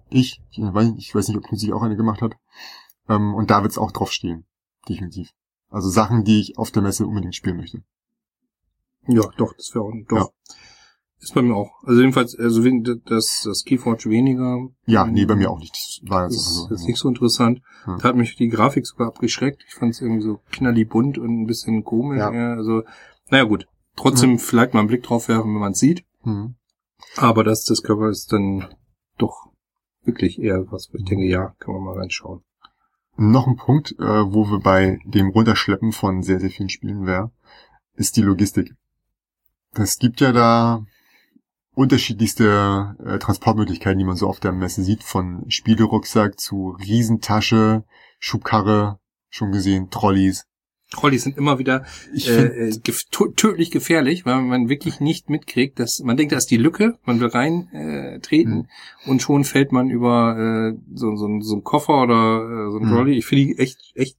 [0.10, 2.34] ich, ich weiß, ich weiß nicht, ob Knut auch eine gemacht hat.
[3.08, 4.45] Ähm, und da wird es auch drauf stehen,
[4.89, 5.29] definitiv.
[5.69, 7.84] Also Sachen, die ich auf der Messe unbedingt spielen möchte.
[9.08, 10.34] Ja, doch, das wäre auch doch.
[11.21, 11.71] Ist bei mir auch.
[11.86, 12.62] Also jedenfalls, also
[13.06, 14.67] das, das Keyforge weniger.
[14.86, 15.73] Ja, nee, bei mir auch nicht.
[15.73, 16.88] Das war Das jetzt ist einfach jetzt so.
[16.88, 17.62] nicht so interessant.
[17.88, 17.97] Ja.
[17.97, 19.63] Da hat mich die Grafik sogar abgeschreckt.
[19.67, 22.19] Ich fand es irgendwie so knalli bunt und ein bisschen komisch.
[22.19, 22.32] Ja.
[22.34, 22.54] Ja.
[22.54, 22.84] Also,
[23.30, 23.67] naja gut.
[23.95, 26.04] Trotzdem vielleicht mal einen Blick drauf werfen, wenn man es sieht.
[26.23, 26.56] Mhm.
[27.15, 28.67] Aber das, das Cover ist dann
[29.17, 29.47] doch
[30.04, 32.43] wirklich eher was, wo ich denke, ja, kann man mal reinschauen.
[33.17, 37.32] Noch ein Punkt, äh, wo wir bei dem Runterschleppen von sehr, sehr vielen Spielen wären,
[37.95, 38.75] ist die Logistik.
[39.73, 40.86] Es gibt ja da
[41.75, 47.83] unterschiedlichste äh, Transportmöglichkeiten, die man so auf der Messe sieht, von Spielerucksack zu Riesentasche,
[48.19, 50.45] Schubkarre, schon gesehen, Trolleys.
[50.91, 51.83] Trolleys sind immer wieder
[52.13, 52.79] äh, äh,
[53.35, 57.19] tödlich gefährlich, weil man wirklich nicht mitkriegt, dass man denkt, da ist die Lücke, man
[57.19, 58.67] will rein äh, treten
[59.05, 62.89] und schon fällt man über äh, so, so, so einen Koffer oder äh, so einen
[62.89, 62.95] Mhm.
[62.95, 63.17] Trolley.
[63.17, 64.17] Ich finde die echt, echt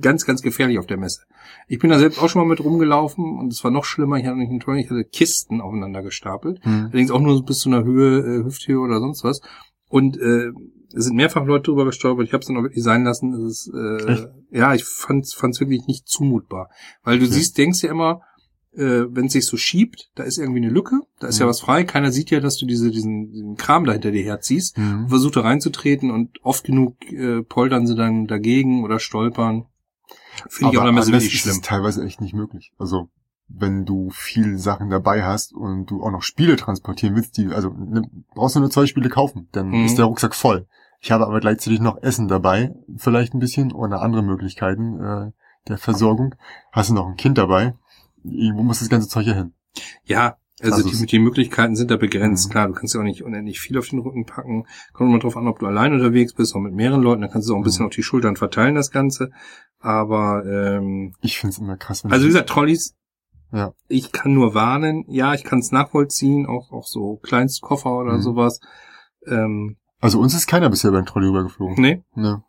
[0.00, 1.22] ganz, ganz gefährlich auf der Messe.
[1.66, 4.16] Ich bin da selbst auch schon mal mit rumgelaufen und es war noch schlimmer.
[4.16, 6.58] Ich hatte nicht einen Trolley, ich hatte Kisten aufeinander gestapelt.
[6.64, 9.40] hm, Allerdings auch nur bis zu einer Höhe, äh, Hüfthöhe oder sonst was.
[9.88, 10.50] Und äh,
[10.94, 12.26] es sind mehrfach Leute drüber gestolpert.
[12.26, 13.32] Ich habe es dann auch wirklich sein lassen.
[13.34, 14.28] Es ist, äh, Echt?
[14.50, 16.70] ja, ich fand es wirklich nicht zumutbar.
[17.02, 17.34] Weil du Okay.
[17.34, 18.22] siehst, denkst ja immer,
[18.78, 21.50] äh, wenn es sich so schiebt, da ist irgendwie eine Lücke, da ist ja Mhm.
[21.50, 21.84] was frei.
[21.84, 24.76] Keiner sieht ja, dass du diese, diesen, diesen Kram da hinter dir herziehst.
[24.76, 25.08] hm.
[25.08, 29.66] Versucht da reinzutreten und oft genug äh, poltern sie dann dagegen oder stolpern.
[30.48, 31.56] Finde ich auch immer so ist schlimm.
[31.56, 32.72] es teilweise echt nicht möglich.
[32.78, 33.08] Also
[33.48, 37.70] wenn du viel Sachen dabei hast und du auch noch Spiele transportieren willst, die, also
[37.70, 38.02] ne,
[38.34, 39.84] brauchst du nur zwei Spiele kaufen, dann Mhm.
[39.86, 40.66] ist der Rucksack voll.
[41.00, 45.30] Ich habe aber gleichzeitig noch Essen dabei, vielleicht ein bisschen, oder andere Möglichkeiten äh,
[45.68, 46.34] der Versorgung.
[46.72, 47.74] Hast du noch ein Kind dabei?
[48.54, 49.54] Wo muss das ganze Zeug hier hin?
[50.04, 52.48] Ja, also, Also die, es- die Möglichkeiten sind da begrenzt.
[52.48, 52.52] Mhm.
[52.52, 54.66] Klar, du kannst ja auch nicht unendlich viel auf den Rücken packen.
[54.92, 57.20] Kommt immer drauf an, ob du allein unterwegs bist oder mit mehreren Leuten.
[57.22, 57.88] Dann kannst du auch ein bisschen Mhm.
[57.88, 59.30] auf die Schultern verteilen, das Ganze.
[59.78, 62.96] Aber, ähm, Ich find's immer krass, wenn also wie gesagt, Trolleys,
[63.52, 63.72] Ja.
[63.86, 65.04] ich kann nur warnen.
[65.06, 68.22] Ja, ich kann es nachvollziehen, auch, auch so Kleinstkoffer oder Mhm.
[68.22, 68.60] sowas.
[69.26, 71.76] Ähm, also uns ist keiner bisher beim Trolley rübergeflogen.
[71.80, 72.42] nee, Ne.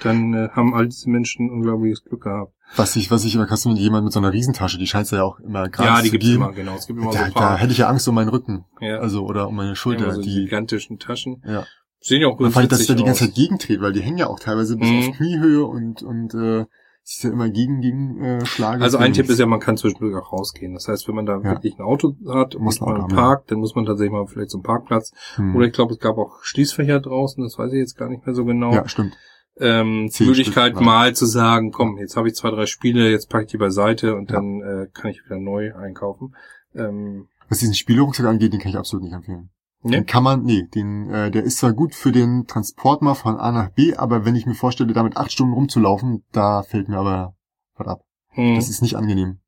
[0.00, 2.52] Dann äh, haben all diese Menschen unglaubliches Glück gehabt.
[2.76, 5.22] Was ich, was ich immer krass finde, jemand mit so einer Riesentasche, die scheint ja
[5.22, 6.42] auch immer gerade ja, die zu gibt's geben.
[6.42, 6.74] immer, genau.
[6.74, 8.64] Es gibt immer Da, so da hätte ich ja Angst um meinen Rücken.
[8.80, 10.12] ja, Also, oder um meine Schulter.
[10.12, 11.42] so die, gigantischen Taschen.
[11.46, 11.64] ja.
[12.04, 13.26] Sehen ja auch Man ganz fand, dass witzig der die ganze.
[13.26, 14.98] Zeit gegendreht, weil die hängen ja auch teilweise bis Mhm.
[14.98, 16.64] auf Kniehöhe und, und, äh,
[17.04, 18.82] ist ja immer gegen, gegen, äh, Schlagen.
[18.82, 20.72] Also ein Tipp ist ja, man kann zwischendurch auch rausgehen.
[20.74, 21.44] Das heißt, wenn man da Ja.
[21.44, 24.62] wirklich ein Auto hat Muss man haben, parkt, dann muss man tatsächlich mal vielleicht zum
[24.62, 25.12] Parkplatz.
[25.36, 25.54] hm.
[25.54, 28.34] Oder ich glaube, es gab auch Schließfächer draußen, das weiß ich jetzt gar nicht mehr
[28.34, 28.72] so genau.
[28.72, 29.14] Ja, stimmt.
[29.58, 30.86] Ähm, Möglichkeit Stück, ja.
[30.86, 34.14] mal zu sagen, komm, jetzt habe ich zwei, drei Spiele, jetzt packe ich die beiseite
[34.16, 36.34] und dann äh, kann ich wieder neu einkaufen.
[36.74, 39.50] Ähm, Was diesen Spielerucksack angeht, den kann ich absolut nicht empfehlen.
[39.82, 39.90] ne?
[39.90, 43.36] Den kann man, nee, den, äh, der ist zwar gut für den Transport mal von
[43.36, 46.98] A nach B, aber wenn ich mir vorstelle, damit acht Stunden rumzulaufen, da fällt mir
[46.98, 47.34] aber
[47.76, 48.00] was ab.
[48.30, 48.54] Hm.
[48.54, 49.38] Das ist nicht angenehm.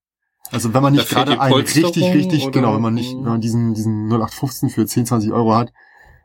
[0.51, 3.41] Also wenn man nicht gerade einen richtig, richtig, oder- genau, wenn man nicht, wenn man
[3.41, 5.73] diesen, diesen 0815 für 10, 20 Euro hat,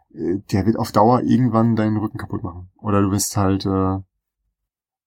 [0.09, 2.69] der wird auf Dauer irgendwann deinen Rücken kaputt machen.
[2.77, 3.99] Oder du wirst halt äh,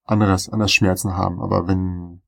[0.05, 1.41] anderes, anders Schmerzen haben.
[1.41, 2.23] Aber wenn,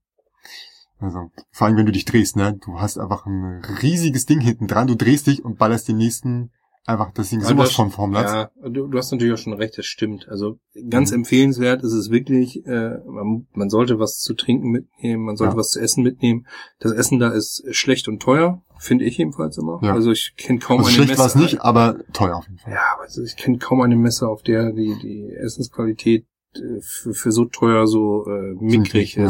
[0.99, 4.67] also vor allem wenn du dich drehst, ne, du hast einfach ein riesiges Ding hinten
[4.67, 6.51] dran, du drehst dich und ballerst den nächsten
[6.85, 8.31] einfach das Ding Ja, sowas von vom Platz.
[8.31, 10.27] Ja, du, du hast natürlich auch schon recht, das stimmt.
[10.29, 11.17] Also ganz Mhm.
[11.19, 15.57] empfehlenswert ist es wirklich, äh, man, man sollte was zu trinken mitnehmen, man sollte Ja.
[15.59, 16.45] was zu essen mitnehmen.
[16.79, 19.79] Das Essen da ist schlecht und teuer, finde ich jedenfalls immer.
[19.83, 19.93] Ja.
[19.93, 21.19] Also ich kenne kaum Also eine schlecht Messe.
[21.19, 22.73] war es nicht, aber teuer auf jeden Fall.
[22.73, 27.13] Ja, aber also ich kenne kaum eine Messe, auf der die, die Essensqualität äh, für,
[27.13, 29.29] für so teuer so äh, mickrig Mickrig, ja.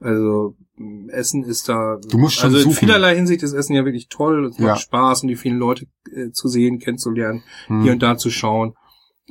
[0.00, 0.56] Also
[1.08, 1.98] Essen ist da.
[2.08, 2.74] Du musst schon Also in suchen.
[2.76, 4.46] vielerlei Hinsicht ist Essen ja wirklich toll.
[4.46, 4.66] Es Ja.
[4.68, 7.82] macht Spaß, um die vielen Leute äh, zu sehen, kennenzulernen, Hm.
[7.82, 8.74] hier und da zu schauen,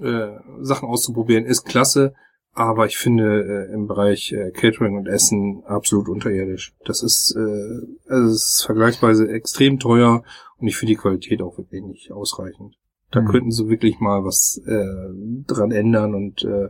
[0.01, 0.27] äh,
[0.61, 2.13] Sachen auszuprobieren, ist klasse.
[2.57, 6.73] Aber ich finde äh, im Bereich äh, Catering und Essen absolut unterirdisch.
[6.85, 10.23] Das ist, äh, also es ist vergleichsweise extrem teuer
[10.57, 12.75] und ich finde die Qualität auch wirklich nicht ausreichend.
[13.11, 13.27] Da Mhm.
[13.27, 16.69] könnten sie wirklich mal was äh, dran ändern und äh,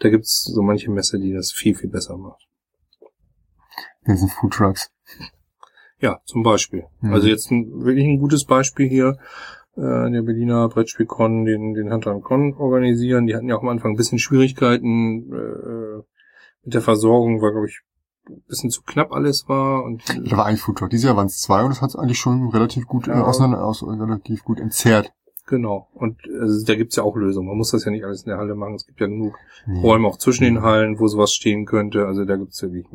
[0.00, 2.42] da gibt's so manche Messe, die das viel, viel besser macht.
[4.06, 4.90] Das sind Food Trucks.
[6.00, 6.84] Ja, zum Beispiel.
[7.00, 7.12] Mhm.
[7.12, 9.16] Also jetzt ein, wirklich ein gutes Beispiel hier.
[9.76, 13.26] Äh, der Berliner Brettspielcon, den, den Hunter Con organisieren.
[13.26, 16.02] Die hatten ja auch am Anfang ein bisschen Schwierigkeiten äh,
[16.64, 17.80] mit der Versorgung, weil, glaube ich,
[18.28, 19.84] ein bisschen zu knapp alles war.
[19.84, 20.90] Und Da war ein Food Truck.
[20.90, 23.24] Dieses Jahr waren es zwei und das hat es eigentlich schon relativ gut äh, Ja.
[23.24, 25.12] auseinander, aus, relativ gut entzerrt.
[25.46, 25.88] Genau.
[25.94, 27.48] Und also, da gibt's ja auch Lösungen.
[27.48, 28.74] Man muss das ja nicht alles in der Halle machen.
[28.74, 29.34] Es gibt ja genug
[29.66, 29.80] Nee.
[29.80, 32.06] Räume auch zwischen den Hallen, wo sowas stehen könnte.
[32.06, 32.86] Also da gibt's wirklich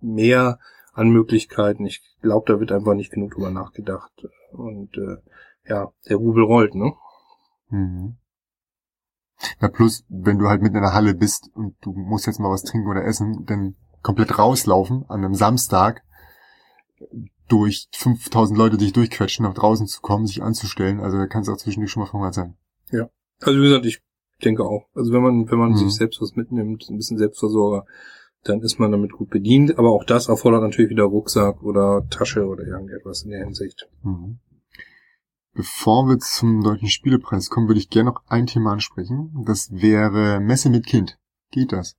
[0.00, 0.58] mehr
[0.92, 1.86] an Möglichkeiten.
[1.86, 4.12] Ich glaube, da wird einfach nicht genug drüber nachgedacht.
[4.52, 5.16] Und äh,
[5.68, 6.92] ja, der Rubel rollt, ne?
[7.68, 8.16] Mhm.
[9.60, 12.50] Ja, plus, wenn du halt mitten in der Halle bist und du musst jetzt mal
[12.50, 16.02] was trinken oder essen, dann komplett rauslaufen an einem Samstag
[17.50, 21.00] durch 5000 Leute dich durchquetschen, nach draußen zu kommen, sich anzustellen.
[21.00, 22.56] Also da kannst du auch zwischendurch schon mal verhungert sein.
[23.42, 24.02] Also wie gesagt, ich
[24.44, 24.84] denke auch.
[24.94, 25.76] Also wenn man, wenn man Mhm.
[25.76, 27.86] sich selbst was mitnimmt, ein bisschen Selbstversorger,
[28.44, 29.78] dann ist man damit gut bedient.
[29.78, 33.88] Aber auch das erfordert natürlich wieder Rucksack oder Tasche oder irgendetwas in der Hinsicht.
[34.02, 34.40] Mhm.
[35.54, 39.42] Bevor wir zum Deutschen Spielepreis kommen, würde ich gerne noch ein Thema ansprechen.
[39.46, 41.18] Das wäre Messe mit Kind.
[41.50, 41.96] Geht das?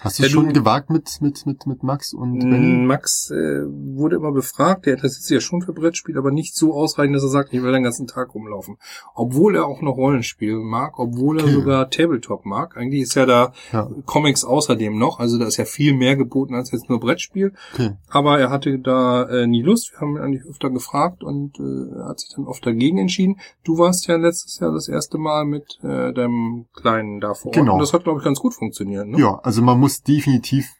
[0.00, 2.84] Hast du Ja, es du- schon gewagt mit, mit, mit, mit Max und Benny?
[2.86, 6.72] Max äh, wurde immer befragt, der interessiert sich ja schon für Brettspiel, aber nicht so
[6.74, 8.76] ausreichend, dass er sagt, ich will den ganzen Tag rumlaufen.
[9.14, 11.52] Obwohl er auch noch Rollenspiel mag, obwohl er Okay.
[11.52, 12.76] sogar Tabletop mag.
[12.76, 16.54] Eigentlich ist ja da Ja, Comics außerdem noch, also da ist ja viel mehr geboten
[16.54, 17.52] als jetzt nur Brettspiel.
[17.74, 17.90] okay.
[18.08, 19.92] Aber er hatte da äh, nie Lust.
[19.92, 23.36] Wir haben ihn eigentlich öfter gefragt und äh, hat sich dann oft dagegen entschieden.
[23.64, 27.56] Du warst ja letztes Jahr das erste Mal mit äh, deinem Kleinen da vor Ort.
[27.56, 27.74] Genau.
[27.74, 29.06] Und das hat, glaube ich, ganz gut funktioniert.
[29.06, 29.18] Ne?
[29.18, 30.72] Ja, also man muss definitiv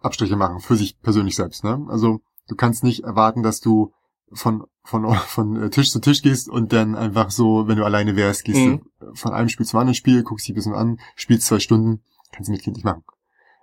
[0.00, 1.64] Abstriche machen für sich persönlich selbst.
[1.64, 1.86] Ne?
[1.88, 3.92] Also du kannst nicht erwarten, dass du
[4.32, 8.16] von von von äh, Tisch zu Tisch gehst und dann einfach so, wenn du alleine
[8.16, 8.82] wärst, gehst Mhm.
[9.00, 12.02] du von einem Spiel zum anderen Spiel, guckst dich ein bisschen an, spielst zwei Stunden,
[12.32, 13.04] kannst du mit Kind nicht machen.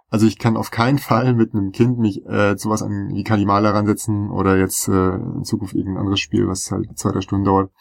[0.10, 3.24] Also ich kann auf keinen Fall mit einem Kind mich äh, zu was an wie
[3.24, 7.44] Kalimala ransetzen oder jetzt äh, in Zukunft irgendein anderes Spiel, was halt zwei, drei Stunden
[7.46, 7.72] dauert.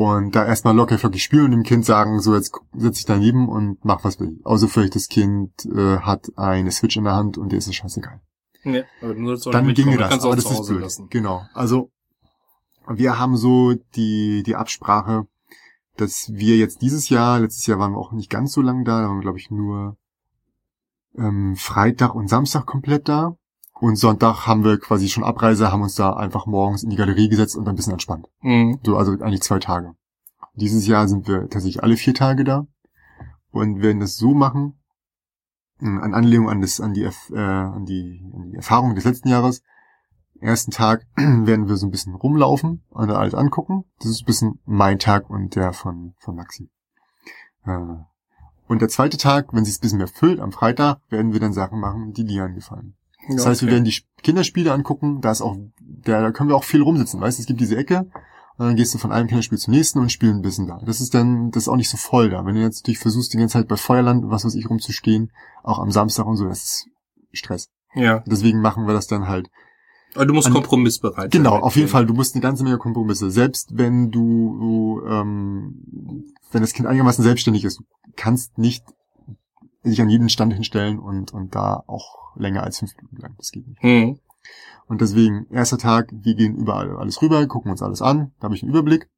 [0.00, 3.50] Und da erstmal locker flockig spielen und dem Kind sagen, so jetzt setz ich daneben
[3.50, 4.40] und mach was will.
[4.44, 7.74] Außer vielleicht das Kind äh, hat eine Switch in der Hand und der ist es
[7.74, 8.18] scheißegal.
[8.64, 10.80] Ja, aber auch Dann ginge das, aber das zu ist blöd.
[10.80, 11.08] lassen.
[11.10, 11.42] Genau.
[11.52, 11.90] Also
[12.88, 15.26] wir haben so die, die Absprache,
[15.98, 19.02] dass wir jetzt dieses Jahr, letztes Jahr waren wir auch nicht ganz so lange da,
[19.02, 19.98] da waren wir, glaube ich, nur
[21.14, 23.36] ähm, Freitag und Samstag komplett da.
[23.80, 27.30] Und Sonntag haben wir quasi schon Abreise, haben uns da einfach morgens in die Galerie
[27.30, 28.26] gesetzt und ein bisschen entspannt.
[28.42, 28.78] Mhm.
[28.84, 29.94] So, also eigentlich zwei Tage.
[30.54, 32.66] Dieses Jahr sind wir tatsächlich alle vier Tage da
[33.50, 34.78] und werden das so machen,
[35.78, 39.62] an Anlehnung an, das, an, die, äh, an, die, an die Erfahrung des letzten Jahres.
[40.40, 43.84] Ersten Tag werden wir so ein bisschen rumlaufen und alles angucken.
[44.00, 46.70] Das ist ein bisschen mein Tag und der von, von Maxi.
[47.64, 47.78] Äh,
[48.66, 51.54] und der zweite Tag, wenn sich ein bisschen mehr füllt, am Freitag, werden wir dann
[51.54, 52.94] Sachen machen, die Lian gefallen.
[53.28, 56.56] Das Ja, heißt, wir werden die Sp- Kinderspiele angucken, da ist auch, da, können wir
[56.56, 58.10] auch viel rumsitzen, weißt du, es gibt diese Ecke,
[58.58, 60.78] und dann gehst du von einem Kinderspiel zum nächsten und spielen ein bisschen da.
[60.84, 62.44] Das ist dann, das ist auch nicht so voll da.
[62.44, 65.78] Wenn du jetzt natürlich versuchst, die ganze Zeit bei Feuerland, was weiß ich, rumzustehen, auch
[65.78, 66.88] am Samstag und so, das ist
[67.32, 67.68] Stress.
[67.94, 69.48] Ja, Deswegen machen wir das dann halt.
[70.14, 71.62] aber du musst An- kompromissbereit Genau, sein.
[71.62, 73.30] auf jeden Fall, du musst eine ganze Menge Kompromisse.
[73.30, 74.58] Selbst wenn du,
[75.00, 77.84] du ähm, wenn das Kind einigermaßen selbstständig ist, du
[78.16, 78.84] kannst nicht
[79.82, 83.34] sich an jeden Stand hinstellen und, und da auch länger als fünf Minuten bleiben.
[83.38, 83.82] Das geht nicht.
[83.82, 84.18] Mhm.
[84.86, 88.56] Und deswegen, erster Tag, wir gehen überall alles rüber, gucken uns alles an, da habe
[88.56, 89.08] ich einen Überblick.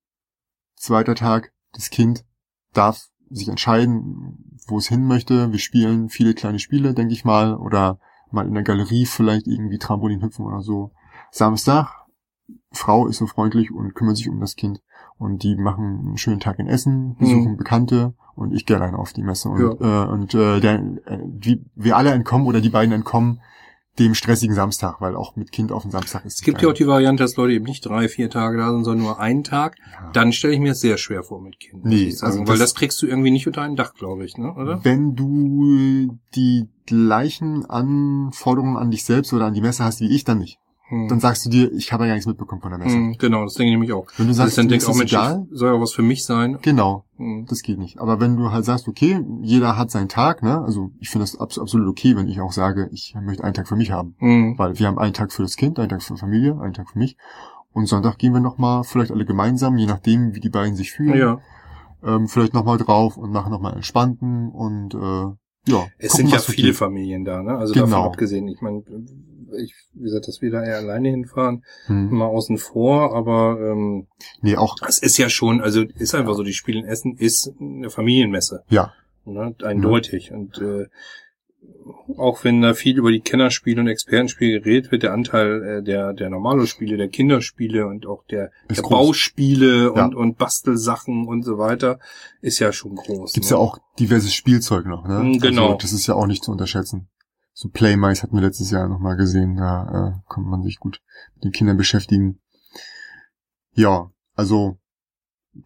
[0.76, 2.24] Zweiter Tag, das Kind
[2.74, 5.50] darf sich entscheiden, wo es hin möchte.
[5.50, 7.98] Wir spielen viele kleine Spiele, denke ich mal, oder
[8.30, 10.92] mal in der Galerie vielleicht irgendwie Trampolin hüpfen oder so.
[11.30, 12.06] Samstag,
[12.70, 14.82] Frau ist so freundlich und kümmert sich um das Kind.
[15.18, 17.56] Und die machen einen schönen Tag in Essen, besuchen mhm.
[17.56, 19.48] Bekannte und ich gehe alleine auf die Messe.
[19.48, 20.04] Und, ja.
[20.04, 23.40] äh, und äh, der, äh, wie wir alle entkommen oder die beiden entkommen
[23.98, 26.36] dem stressigen Samstag, weil auch mit Kind auf dem Samstag ist.
[26.36, 28.84] Es gibt ja auch die Variante, dass Leute eben nicht drei, vier Tage da sind,
[28.84, 29.76] sondern nur einen Tag.
[29.92, 30.10] Ja.
[30.12, 31.84] Dann stelle ich mir sehr schwer vor mit Kind.
[31.84, 34.54] Nee, also weil das, das kriegst du irgendwie nicht unter ein Dach, glaube ich, ne?
[34.54, 34.82] oder?
[34.82, 40.24] Wenn du die gleichen Anforderungen an dich selbst oder an die Messe hast wie ich,
[40.24, 40.58] dann nicht.
[40.92, 41.08] Hm.
[41.08, 42.94] Dann sagst du dir, ich habe ja gar nichts mitbekommen von der Messe.
[42.94, 44.08] Hm, genau, das denke ich nämlich auch.
[44.18, 46.58] Wenn du sagst, dann denkst auch, Mensch, egal, soll ja was für mich sein.
[46.60, 47.46] Genau, hm.
[47.48, 47.98] das geht nicht.
[47.98, 50.60] Aber wenn du halt sagst, okay, jeder hat seinen Tag, ne?
[50.60, 53.76] Also ich finde das absolut okay, wenn ich auch sage, ich möchte einen Tag für
[53.76, 54.16] mich haben.
[54.18, 54.58] Hm.
[54.58, 56.98] Weil wir haben einen Tag für das Kind, einen Tag für Familie, einen Tag für
[56.98, 57.16] mich.
[57.72, 61.18] Und Sonntag gehen wir nochmal, vielleicht alle gemeinsam, je nachdem, wie die beiden sich fühlen.
[61.18, 61.38] Ja.
[62.04, 65.34] Ähm, vielleicht nochmal drauf und machen nochmal entspannten und äh,
[65.66, 65.86] ja.
[65.98, 66.76] Es gucken, sind ja viele geht.
[66.76, 67.56] Familien da, ne?
[67.56, 67.86] Also genau.
[67.86, 68.48] davon abgesehen.
[68.48, 68.82] Ich meine,
[69.62, 72.10] ich, wie gesagt, dass wir da eher alleine hinfahren, hm.
[72.10, 74.06] mal außen vor, aber ähm,
[74.40, 74.76] nee, auch.
[74.86, 78.64] Es ist ja schon, also ist einfach so, die Spiele in Essen ist eine Familienmesse.
[78.68, 78.92] Ja.
[79.24, 80.30] Ne, eindeutig.
[80.30, 80.36] Mhm.
[80.36, 80.86] Und äh,
[82.16, 86.12] auch wenn da viel über die Kennerspiele und Expertenspiele geredet wird, der Anteil äh, der,
[86.12, 90.04] der Normalo-Spiele, der Kinderspiele und auch der, der Bauspiele ja.
[90.04, 91.98] und, und Bastelsachen und so weiter
[92.40, 93.32] ist ja schon groß.
[93.32, 93.56] Gibt's ne?
[93.56, 95.20] ja auch diverses Spielzeug noch, ne?
[95.20, 95.66] Mhm, genau.
[95.66, 97.08] Also, das ist ja auch nicht zu unterschätzen.
[97.52, 101.00] So Playmice hatten wir letztes Jahr nochmal gesehen, da äh, konnte man sich gut
[101.34, 102.40] mit den Kindern beschäftigen.
[103.74, 104.78] Ja, also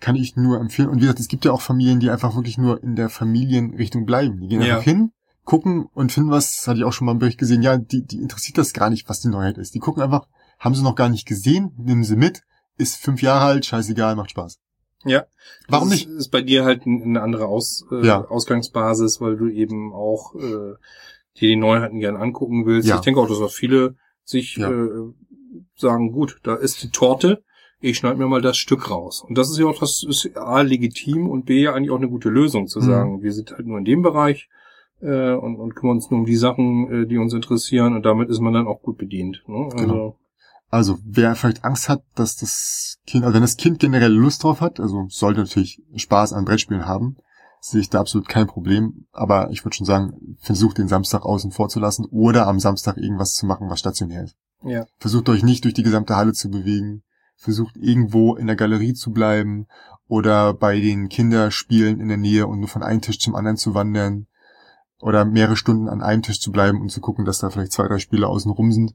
[0.01, 0.89] kann ich nur empfehlen.
[0.89, 4.05] Und wie gesagt, es gibt ja auch Familien, die einfach wirklich nur in der Familienrichtung
[4.05, 4.41] bleiben.
[4.41, 4.75] Die gehen ja.
[4.75, 5.13] einfach hin,
[5.47, 8.05] gucken und finden was, das hatte ich auch schon mal im Bericht gesehen, ja, die,
[8.05, 9.75] die interessiert das gar nicht, was die Neuheit ist.
[9.75, 10.29] Die gucken einfach,
[10.59, 12.43] haben sie noch gar nicht gesehen, nehmen sie mit,
[12.77, 14.59] ist fünf Jahre alt, scheißegal, macht Spaß.
[15.05, 15.25] Ja.
[15.69, 16.09] Warum nicht?
[16.09, 18.25] Ist bei dir halt eine andere Aus, äh, ja.
[18.25, 20.75] Ausgangsbasis, weil du eben auch äh,
[21.39, 22.89] dir die Neuheiten gerne angucken willst.
[22.89, 22.97] Ja.
[22.97, 24.69] Ich denke auch, dass auch viele sich ja.
[24.69, 25.13] äh,
[25.77, 27.45] sagen, gut, da ist die Torte,
[27.81, 29.23] ich schneide mir mal das Stück raus.
[29.23, 32.09] Und das ist ja auch, das ist A, legitim und B, ja eigentlich auch eine
[32.09, 32.85] gute Lösung zu mhm.
[32.85, 34.49] sagen, wir sind halt nur in dem Bereich
[35.01, 38.29] äh, und, und kümmern uns nur um die Sachen, äh, die uns interessieren und damit
[38.29, 39.43] ist man dann auch gut bedient.
[39.47, 39.69] Ne?
[39.73, 40.19] Also, genau.
[40.69, 44.61] Also wer vielleicht Angst hat, dass das Kind, also wenn das Kind generell Lust drauf
[44.61, 47.17] hat, also sollte natürlich Spaß an Brettspielen haben,
[47.61, 49.07] sehe ich da absolut kein Problem.
[49.13, 52.97] Aber ich würde schon sagen, versucht den Samstag außen vor zu lassen oder am Samstag
[52.97, 54.37] irgendwas zu machen, was stationär ist.
[54.63, 54.87] Ja.
[54.99, 57.03] Versucht euch nicht durch die gesamte Halle zu bewegen.
[57.37, 59.67] Versucht irgendwo in der Galerie zu bleiben
[60.09, 63.75] oder bei den Kinderspielen in der Nähe und nur von einem Tisch zum anderen zu
[63.75, 64.27] wandern
[65.01, 67.87] oder mehrere Stunden an einem Tisch zu bleiben und zu gucken, dass da vielleicht zwei,
[67.87, 68.95] drei Spiele außen rum sind.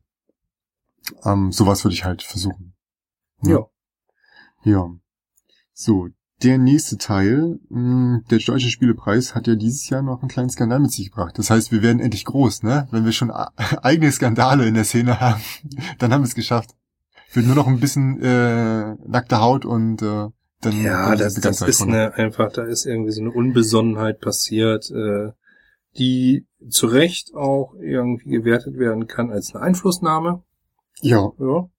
[1.23, 2.73] Ähm, sowas würde ich halt versuchen.
[3.43, 3.65] Ja.
[4.63, 4.89] Ja.
[5.73, 6.09] So,
[6.43, 10.79] der nächste Teil, hm, der Deutsche Spielepreis, hat ja dieses Jahr noch einen kleinen Skandal
[10.79, 11.37] mit sich gebracht.
[11.37, 12.87] Das heißt, wir werden endlich groß, ne?
[12.91, 13.31] Wenn wir schon
[13.81, 15.41] eigene Skandale in der Szene haben,
[15.99, 16.71] dann haben wir es geschafft.
[17.33, 20.27] Wird nur noch ein bisschen äh, nackte Haut und äh,
[20.61, 20.81] dann.
[20.81, 25.31] Ja, das, das ist eine, einfach, da ist irgendwie so eine Unbesonnenheit passiert, äh,
[25.97, 30.43] die zu Recht auch irgendwie gewertet werden kann als eine Einflussnahme.
[31.01, 31.31] Ja.
[31.39, 31.69] Ja.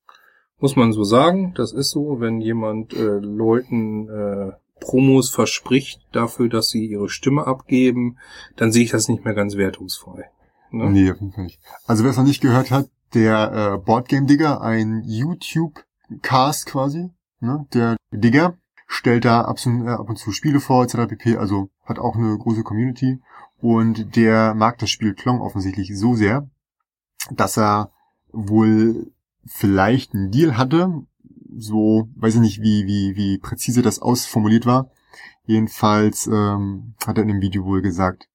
[0.59, 1.55] Muss man so sagen.
[1.57, 7.47] Das ist so, wenn jemand äh, Leuten äh, Promos verspricht dafür, dass sie ihre Stimme
[7.47, 8.19] abgeben,
[8.57, 10.31] dann sehe ich das nicht mehr ganz wertungsfrei.
[10.71, 10.91] Ne?
[10.91, 11.61] Nee, auf jeden Fall nicht.
[11.87, 17.67] Also wer es noch nicht gehört hat, der äh, Boardgame Digger, ein YouTube-Cast quasi, ne?
[17.73, 21.09] der Digger, stellt da ab und, äh, ab und zu Spiele vor, etc.
[21.09, 21.37] pp.
[21.37, 23.21] Also hat auch eine große Community
[23.63, 26.51] und der mag das Spiel Klong offensichtlich so sehr,
[27.31, 27.93] dass er
[28.33, 29.13] wohl
[29.47, 31.05] vielleicht einen Deal hatte.
[31.57, 34.91] So, weiß ich nicht, wie, wie, wie präzise das ausformuliert war.
[35.45, 38.29] Jedenfalls ähm, hat er in dem Video wohl gesagt,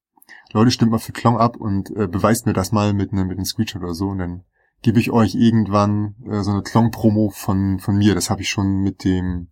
[0.53, 3.37] Leute, stimmt mal für Klong ab und äh, beweist mir das mal mit, ne, mit
[3.37, 4.43] einem Screenshot oder so und dann
[4.81, 8.15] gebe ich euch irgendwann äh, so eine Klong-Promo von, von mir.
[8.15, 9.49] Das habe ich schon mit dem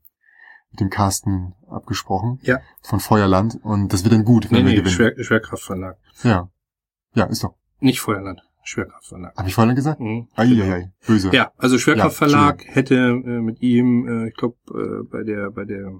[0.75, 2.39] mit dem Carsten abgesprochen.
[2.43, 2.59] Ja.
[2.81, 3.59] Von Feuerland.
[3.63, 4.93] Und das wird dann gut, wenn nee, wir nee, gewinnen.
[4.93, 5.97] Schwer, Schwerkraftverlag.
[6.23, 6.49] Ja.
[7.13, 7.55] Ja, ist doch.
[7.79, 8.41] Nicht Feuerland.
[8.63, 9.38] Schwerkraftverlag.
[9.38, 9.99] Habe ich Feuerland gesagt?
[10.01, 10.27] Mhm.
[10.35, 11.29] Eieiei, böse.
[11.31, 15.65] Ja, also Schwerkraftverlag ja, hätte äh, mit ihm, äh, ich glaube, äh, bei der bei
[15.65, 15.93] der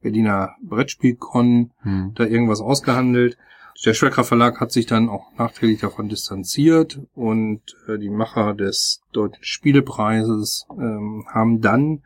[0.00, 2.12] Berliner Brettspielkon hm.
[2.14, 3.36] da irgendwas ausgehandelt.
[3.84, 9.42] Der Schwerkraftverlag hat sich dann auch nachträglich davon distanziert und äh, die Macher des Deutschen
[9.42, 12.02] Spielepreises ähm, haben dann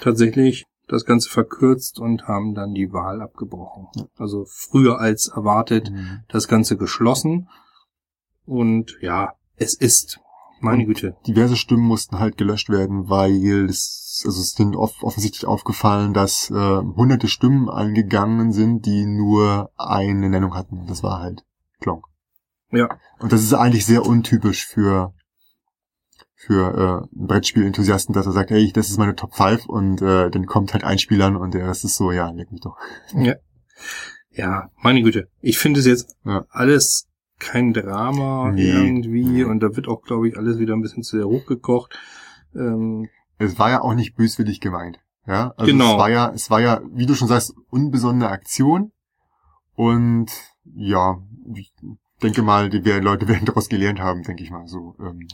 [0.00, 3.88] tatsächlich das Ganze verkürzt und haben dann die Wahl abgebrochen.
[4.16, 6.20] Also früher als erwartet mhm.
[6.28, 7.48] das Ganze geschlossen.
[8.44, 10.20] Und ja, es ist,
[10.60, 11.16] meine und Güte.
[11.26, 16.50] Diverse Stimmen mussten halt gelöscht werden, weil es, also es sind oft offensichtlich aufgefallen, dass
[16.50, 20.86] äh, hunderte Stimmen eingegangen sind, die nur eine Nennung hatten.
[20.86, 21.44] Das war halt
[21.80, 22.06] Klonk.
[22.70, 22.88] Ja.
[23.18, 25.14] Und das ist eigentlich sehr untypisch für
[26.38, 30.46] für äh, Brettspiel-Enthusiasten, dass er sagt, hey, das ist meine Top 5 und äh, dann
[30.46, 32.76] kommt halt ein Spiel an und der Rest ist so, ja, leck mich doch.
[33.14, 33.34] Ja.
[34.30, 35.28] Ja, meine Güte.
[35.40, 36.44] Ich finde es jetzt Ja.
[36.50, 38.70] alles kein Drama Nee.
[38.70, 41.98] irgendwie und da wird auch, glaube ich, alles wieder ein bisschen zu sehr hochgekocht.
[42.54, 44.98] Ähm, Es war ja auch nicht böswillig gemeint.
[45.26, 45.92] Ja, also Genau.
[45.94, 48.92] es war ja, es war ja, wie du schon sagst, unbesonnene Aktion
[49.74, 50.30] und
[50.74, 51.18] ja,
[52.22, 54.94] denke mal, die Leute werden daraus gelernt haben, denke ich mal so.
[55.00, 55.26] Ähm,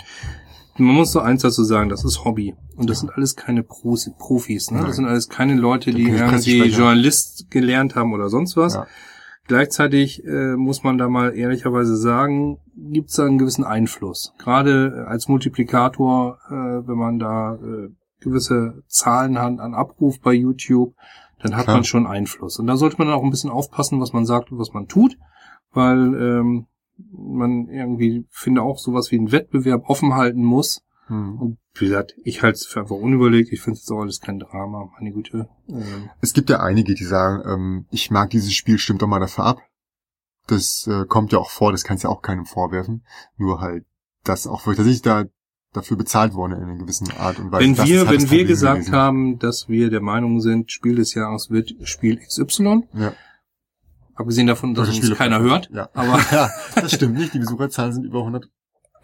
[0.78, 2.54] man muss so eins dazu sagen, das ist Hobby.
[2.76, 4.70] Und das sind alles keine Pros Profis.
[4.70, 4.78] Ne?
[4.78, 4.86] Nein.
[4.86, 6.64] Das sind alles keine Leute, die irgendwie.
[6.68, 8.74] Journalist gelernt haben oder sonst was.
[8.74, 8.86] Ja.
[9.48, 14.32] Gleichzeitig äh, muss man da mal ehrlicherweise sagen, gibt es da einen gewissen Einfluss.
[14.38, 17.88] Gerade äh, als Multiplikator, äh, wenn man da äh,
[18.20, 20.94] gewisse Zahlen hat an Abruf bei YouTube,
[21.40, 21.78] dann hat Klar.
[21.78, 22.58] man schon Einfluss.
[22.58, 25.18] Und da sollte man auch ein bisschen aufpassen, was man sagt und was man tut,
[25.72, 26.66] weil ähm,
[27.12, 30.83] man irgendwie, finde auch, sowas wie einen Wettbewerb offen halten muss.
[31.07, 31.38] hm.
[31.38, 33.50] Und wie gesagt, ich halte es für einfach unüberlegt.
[33.52, 35.48] Ich finde es auch alles kein Drama, meine Güte.
[35.68, 39.20] Ähm, Es gibt ja einige, die sagen, ähm, ich mag dieses Spiel, stimmt doch mal
[39.20, 39.59] dafür ab.
[40.46, 43.05] Das äh, kommt ja auch vor, das kannst ja auch keinem vorwerfen.
[43.38, 43.85] Nur halt,
[44.24, 45.24] dass auch wirklich tatsächlich da
[45.72, 47.64] dafür bezahlt worden in einer gewissen Art und Weise.
[47.64, 48.94] wenn Das wir, halt wenn wir gesagt gewesen.
[48.94, 53.14] haben, dass wir der Meinung sind, Spiel des Jahres wird Spiel XY, Ja.
[54.14, 55.88] Abgesehen davon, dass Oder uns keiner hört, Ja.
[55.94, 57.35] aber ja, das stimmt nicht.
[57.35, 58.48] Die Besucherzahlen sind über 100.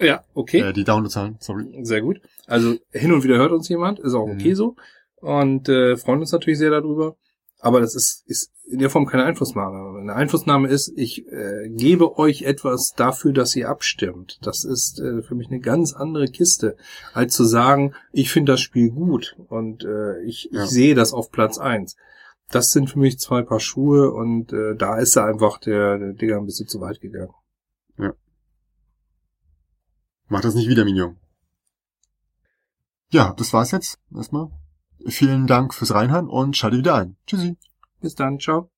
[0.01, 1.66] ja, okay, Äh, die Downloadzahlen, sorry.
[1.83, 2.21] sehr gut.
[2.47, 4.33] Also hin und wieder hört uns jemand, ist auch Mhm.
[4.35, 4.77] okay so
[5.16, 7.16] und äh, freuen uns natürlich sehr darüber.
[7.61, 9.99] Aber das ist, ist in der Form keine Einflussnahme.
[9.99, 14.38] Eine Einflussnahme ist, ich äh, gebe euch etwas dafür, dass ihr abstimmt.
[14.42, 16.77] Das ist äh, für mich eine ganz andere Kiste,
[17.14, 20.62] als zu sagen, ich finde das Spiel gut und äh, ich, Ja.
[20.62, 21.97] ich sehe das auf Platz eins.
[22.50, 26.12] Das sind für mich zwei Paar Schuhe und äh, da ist er einfach der, der
[26.14, 27.34] Digger ein bisschen zu weit gegangen.
[30.28, 31.16] Mach das nicht wieder, Minion.
[33.11, 33.98] Ja, das war's jetzt.
[34.14, 34.50] Erstmal.
[35.06, 37.16] Vielen Dank fürs Reinhören und schalte wieder ein.
[37.26, 37.56] Tschüssi.
[38.00, 38.70] Bis dann, ciao.